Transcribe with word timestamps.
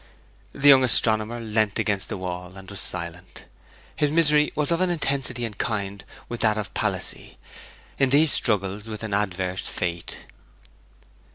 The 0.51 0.67
young 0.69 0.83
astronomer 0.83 1.39
leant 1.39 1.77
against 1.77 2.09
the 2.09 2.17
wall, 2.17 2.57
and 2.57 2.67
was 2.71 2.81
silent. 2.81 3.45
His 3.95 4.11
misery 4.11 4.49
was 4.55 4.71
of 4.71 4.81
an 4.81 4.89
intensity 4.89 5.45
and 5.45 5.55
kind 5.55 6.03
with 6.27 6.41
that 6.41 6.57
of 6.57 6.73
Palissy, 6.73 7.37
in 7.99 8.09
these 8.09 8.31
struggles 8.31 8.89
with 8.89 9.03
an 9.03 9.13
adverse 9.13 9.67
fate. 9.67 10.25